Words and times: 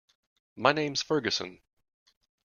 My 0.55 0.71
name's 0.71 1.03
Ferguson. 1.03 1.61